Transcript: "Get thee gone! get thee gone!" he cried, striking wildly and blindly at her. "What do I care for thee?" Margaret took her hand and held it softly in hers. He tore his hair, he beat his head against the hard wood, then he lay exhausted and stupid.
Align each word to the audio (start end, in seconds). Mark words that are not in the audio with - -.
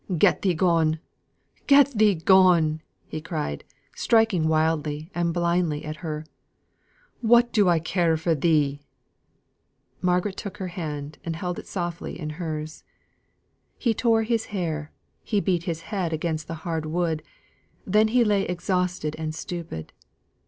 "Get 0.17 0.41
thee 0.41 0.55
gone! 0.55 0.97
get 1.67 1.91
thee 1.91 2.15
gone!" 2.15 2.81
he 3.05 3.21
cried, 3.21 3.63
striking 3.95 4.47
wildly 4.47 5.11
and 5.13 5.31
blindly 5.31 5.85
at 5.85 5.97
her. 5.97 6.25
"What 7.21 7.53
do 7.53 7.69
I 7.69 7.77
care 7.77 8.17
for 8.17 8.33
thee?" 8.33 8.81
Margaret 10.01 10.37
took 10.37 10.57
her 10.57 10.69
hand 10.69 11.19
and 11.23 11.35
held 11.35 11.59
it 11.59 11.67
softly 11.67 12.19
in 12.19 12.31
hers. 12.41 12.83
He 13.77 13.93
tore 13.93 14.23
his 14.23 14.45
hair, 14.45 14.91
he 15.23 15.39
beat 15.39 15.65
his 15.65 15.81
head 15.81 16.13
against 16.13 16.47
the 16.47 16.55
hard 16.65 16.87
wood, 16.87 17.21
then 17.85 18.07
he 18.07 18.23
lay 18.23 18.41
exhausted 18.47 19.15
and 19.19 19.35
stupid. 19.35 19.93